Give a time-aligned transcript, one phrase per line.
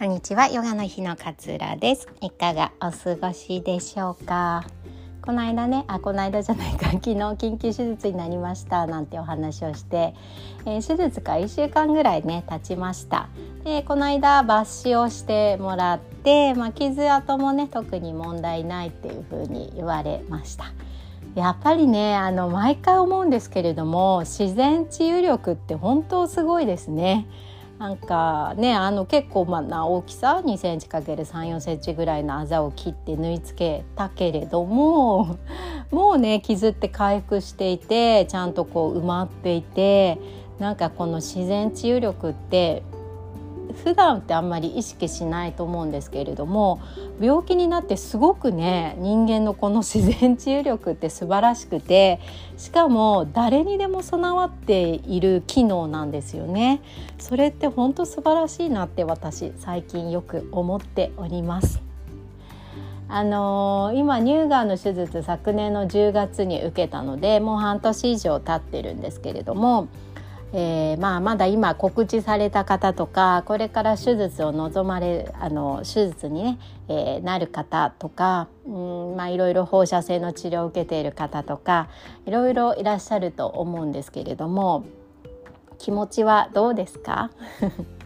[0.00, 0.48] こんにちは。
[0.48, 2.08] ヨガの日の勝浦です。
[2.22, 4.64] いかがお過ごしでしょうか？
[5.20, 6.86] この間ねあこの間じゃないか。
[7.04, 8.86] 昨日緊急手術になりました。
[8.86, 10.14] なんてお話をして、
[10.64, 13.28] えー、手術から1週間ぐらいね経ちました。
[13.62, 20.72] でこの間抜歯をしてもらって、まあ、傷跡もね特に問題ないっていう風に言われました。
[21.34, 27.26] やっぱりねあの毎回思うんですけれども自然治癒力って本当すごいですね。
[27.80, 35.38] なんかねあの結構まな大きさ 2cm×34 センチぐらいのあざを切って縫い付けたけれども
[35.90, 40.18] もうね傷って回復していてちゃんとこう埋まっていて
[40.58, 42.82] なんかこの自然治癒力って
[43.72, 46.80] 普段ってあんまり意識しないと思うんですけれども
[47.20, 52.20] 病気になってすごくね人間のこの自然治癒力って素晴らしくて
[52.56, 56.80] しかも誰にでも備わっている機能なんですよね。
[57.18, 61.90] それって本当素晴らしいなって私最近よく思っております。
[63.12, 69.88] あのー、今乳がんの手術昨年の10月に受けたのでもう半年以上経ってるんですけれども
[70.52, 81.88] えーまあ、まだ今告知された方とかこれから手術を望まれあの手術にね、えー、なる方とかうんまあいろいろ放射性の治療を受けている方とか
[82.26, 84.84] いろいろいらっしゃると思うんですけれども
[85.78, 87.30] 気持ちはどうですか？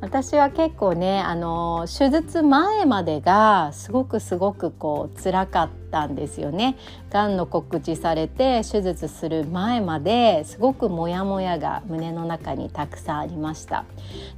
[0.00, 6.78] 私は結構ねあの手術前までがすごくすごくこう辛かったんですよね。
[7.10, 13.84] がんの告知されて手術する前まですごくモヤモヤが胸の中にたくさんありました。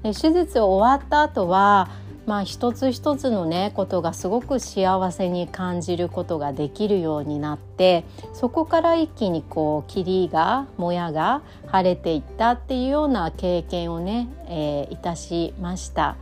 [0.03, 1.89] で手術終わった後は
[2.27, 16.17] まあ、一つ一つのねことがすごく幸せに感じることができるようになってそこから一気にこう霧がもやが晴れていったっていうような経験をね、えー、いたしました。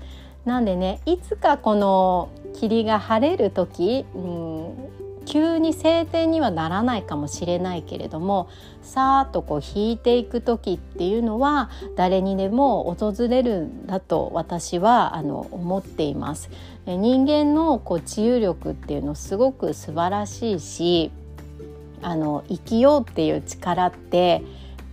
[0.45, 4.75] なんでねいつかこの霧が晴れる時、うん、
[5.30, 8.48] 急に晴天にはならないかもしれないけれども
[8.82, 16.50] さーっとこう引いていく時っていうのは誰にでも訪れるんだと私はあの思っています。
[16.84, 21.12] 人間のこう治癒力っていうのすごく素晴らしいし
[22.02, 24.42] あの生きようっていう力って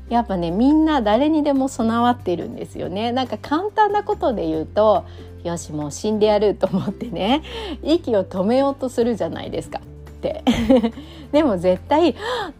[0.09, 5.05] やっぱねみんな誰にでも備わってるんですよねなんか簡単なことで言うと
[5.43, 7.41] よしもう死んでやると思ってね
[7.81, 9.81] 息を止めようとするじゃないですか
[11.31, 12.13] でも絶対っ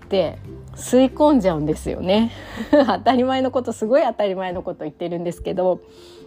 [0.09, 0.38] て
[0.75, 2.31] 吸い込んじゃうんですよね。
[2.72, 5.81] 当たり前のことすごい当たり前のこと言ってるんですけど。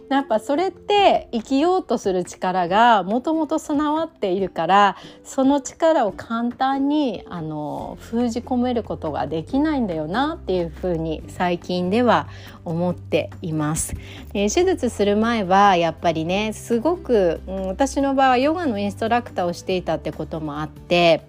[0.09, 12.27] やっぱそれって生きようとする力がもともと備わっているからその力を簡単にあの封じ込めることができないんだよなっていうふうに最近では
[12.65, 13.95] 思っています。
[14.33, 21.25] え、手術する前はやっぱりねすごく、うん、私の場合はヨガのインストラクターをしていたってこともあって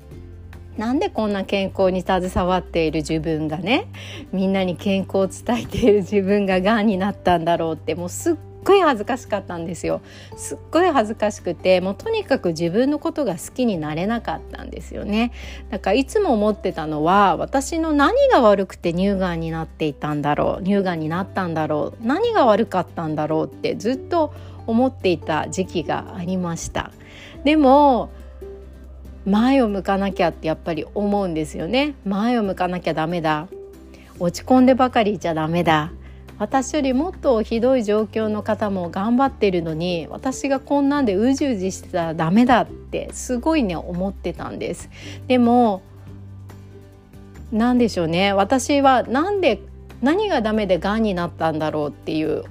[0.76, 3.88] なんでこんな健康に携わっている自分がね
[4.32, 10.00] みんなに健康を伝えている自分ががんになったんだろうってもうすっごい恥ずかしかったんですよ。
[10.36, 15.32] すっごい恥ずかしくてもうとにかく自分のことが好きになれなかったんですよね。
[15.70, 24.32] だからいつも思ってたのは私の何が悪くて乳がんになっていたんだろう乳がんになったんだろう何が悪かったんだろうってずっと
[24.66, 26.90] 思っていた時期がありました。
[27.44, 28.10] でも
[29.24, 31.94] 前を向かなきゃってやっぱり思うんですよね。
[32.04, 33.48] 前を向かなきゃダメだ。
[34.18, 35.92] 落ち込んでばかりじゃダメだ。
[36.38, 44.90] 私よりもっとひどい状況の方も頑張ってるのに私がこんなんでうじうじしてたらダメだってすごいね思ってたんです。
[45.28, 45.82] でも
[47.52, 48.32] 何でしょうね。
[48.32, 49.60] 私はなんで
[50.00, 52.44] 何がダメでがんになったんだろうっていう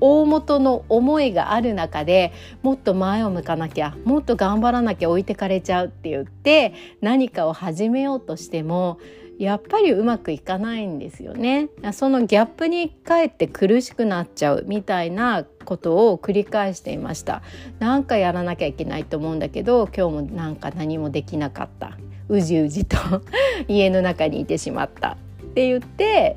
[0.00, 2.32] 大元の思いがある中で
[2.62, 8.98] もっと前を向かなきゃもっと頑張らなきゃ置いてかれちゃうって言って何かを始めようとしても
[9.42, 11.68] やっぱりうまくいかないんですよね。
[11.92, 17.42] そのギャップにかえって苦しくなっちゃうみたいなことを繰り返していました。
[17.80, 21.98] なんかやらなきゃいけないと思うんだけど今日もなんか何もできなかった。
[22.28, 22.96] うじうじと
[23.66, 25.16] 家の中にいてしまった。
[25.42, 26.36] って言って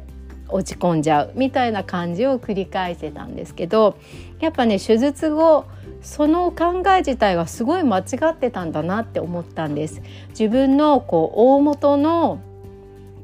[0.49, 3.97] 落ち込んじゃうみたいな感じを繰り返せたんですけど
[4.39, 5.65] やっぱね手術後
[6.01, 10.01] その考え自体はすごい間違ってたんだなって思ったんです。
[10.29, 12.39] 自分のこう大元の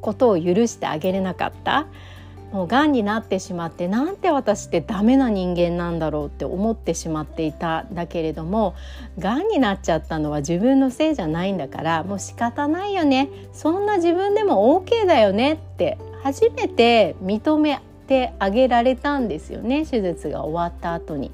[0.02, 1.88] ことを許してあげれなかった。
[2.52, 8.76] もうがんになってしまってなんて私ってダメな人間なんだろうって思ってしまっていただけれども
[9.18, 13.30] がんになっちゃったのは自分のせいじゃないんだからもう仕方ないよね。
[13.54, 19.86] そんな自分でも OK だよねって初めて認めてあげられたんですよね。
[19.86, 21.32] 手術が終わった後に。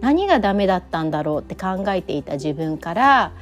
[0.00, 3.32] 何がダメだったんだろうって考えていた自分から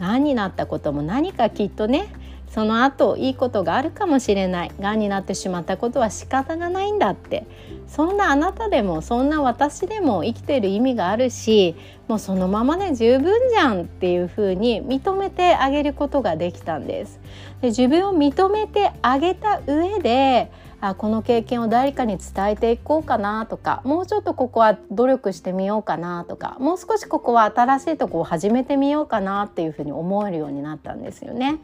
[0.00, 2.08] がんになったことも何かきっとね
[2.54, 7.48] その後いいことがあるかもしれないがんになってしまったことは仕方がないんだって
[7.88, 11.74] そんなあなたでもそんな私でも生きてる意味があるし
[12.06, 17.18] もうそのままで十分じゃんっていうふうに認めてあげることができたんです。
[17.60, 20.52] で自分を認めてあげた上で
[20.88, 31.52] あこの経験を誰かに伝えていこうかなとかもうちょっとここは努力してみようかなとかもう少しここは新しいとこを始めてみようかなっていうふうに思えるようになったんですよね。
[31.52, 31.60] だか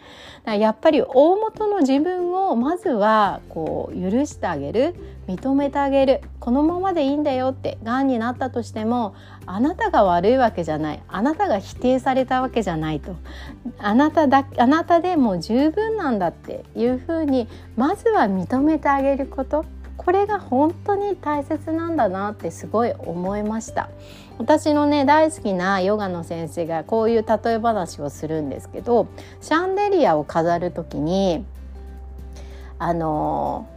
[0.47, 4.95] らやっぱり大元の自分をまずはこう許してあげる
[5.29, 9.15] 認めてあげるこのままでいいんだよってがんになったとしても
[9.47, 11.03] あなたが悪いわけじゃない。
[11.07, 13.15] あなたが否定されたわけじゃないと。
[13.79, 17.47] あなただあなたでも十分なんだっていうふうに
[17.77, 19.65] まずは認めてあげること。
[19.99, 23.91] これが本当に大切なんだなってすごい思いました。
[24.39, 29.09] 私のね大好きなヨガの先生がこういう例え話をするんですけど
[29.43, 31.45] シャンデリアを飾る時に
[32.79, 33.69] あの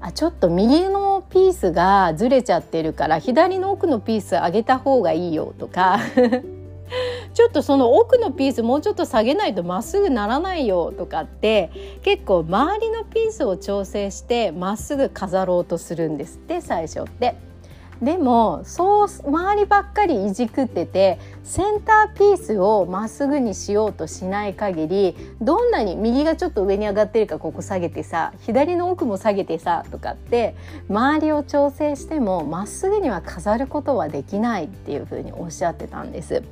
[0.00, 6.00] あちょっと右のピースがずれちゃってるから左の奥のピース上げた方がいいよとか
[7.34, 11.70] ちょっとその奥のピースもうちょっと下げないとまっすぐならないよとかって
[12.02, 17.53] 結構周りのピースを調整してまっすぐ飾ろうとするんですって最初って。
[18.02, 30.54] でもそう周りばっかりいじくっててセンターピースをまっすぐにしようとしない限りどんなに右がちょっと上に上がってるかここ下げてさ左の奥も下げてさとかって
[30.88, 36.42] 周りを調整してもまっすぐには飾ることはできないっていうふうにおっしゃってたんです。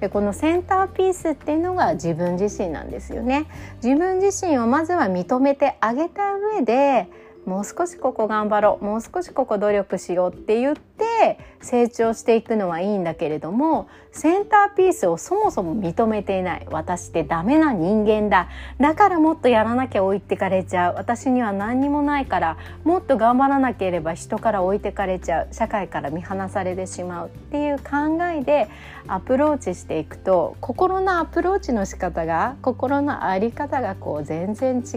[0.00, 3.46] でこのセンターピースっていうのが自分自身なんですよね。
[3.82, 7.08] 自分自身をまずは認めてあげた上で
[7.46, 8.84] もう少しここ頑張ろう。
[8.84, 16.66] もう少しここ努力しようって言って成長していくのはいいんだけれどもセンターピースをそもそも認めていない。
[16.70, 18.48] 私ってダメな人間だ。
[18.80, 20.94] だからもっとやらなきゃ置いてかれちゃう。
[20.96, 25.48] 私には何にもないからもっと頑張らなければ人から置いてかれちゃう。
[25.52, 27.28] 社会から見放されてしまう。
[27.28, 28.68] っていう考えで
[29.06, 34.96] アプローチしていくと心のアプローチの仕方が心の在り方がこう全然違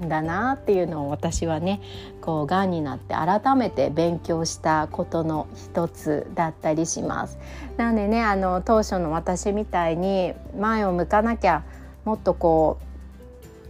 [0.00, 1.80] うんだなっていうのを私はね
[2.28, 7.38] こうがんになって改めて勉強したことの一つだったりします。
[7.78, 11.64] なんでねあの当初の私みたいに前を向かなきゃ
[12.04, 12.80] もっとこ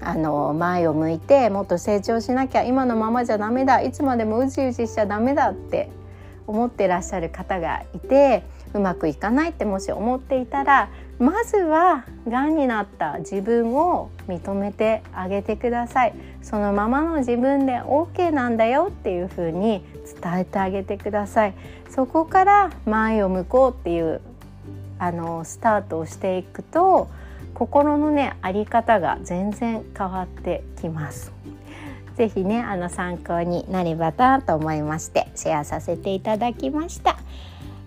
[0.00, 5.88] うあの前を向いてもっと成長しなきゃ今のままじゃダメだいつまでもうじうじしちゃダメだって
[6.48, 8.42] 思ってらっしゃる方がいて
[8.74, 19.84] うまくいかないってもし思っていたらまずはがんになった自分を認めてあげてくださいそのままの自分で OK なんだよっていうふうに
[20.22, 21.54] 伝えてあげてください
[21.90, 24.20] そこから前を向こうっていう
[25.00, 27.08] あのスタートをしていくと
[27.54, 31.32] 心のねあり方が全然変わってきます
[32.16, 37.16] ぜひねあの参考になればなと思いましてシェアさせていただきました。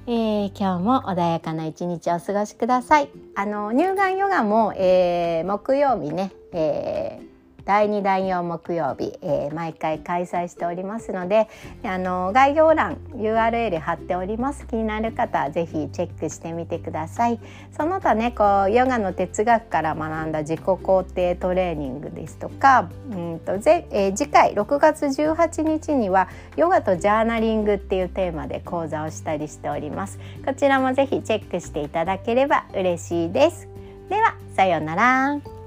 [0.08, 3.21] えー、今日も穏やかな一日をお過ごしください。
[3.36, 7.31] あの乳がんヨガも、えー、木曜日ね、えー
[7.66, 11.48] 第2第4木曜日、えー、毎回開催しておりますので
[11.84, 14.66] あの概要欄 URL 貼っております。
[14.68, 17.40] 気になる方はぜひチェックしてみてください。
[17.76, 30.20] その他ねこうヨガの哲学から学んだ自己肯定トレーニングですとかうんとぜ、えー、次回6月18日にはヨガとジャーナリングっていうテーマで講座をしたりしております。
[30.46, 33.68] こちらもぜひチェックしていただければ嬉しいです。
[34.10, 35.61] ではさようなら。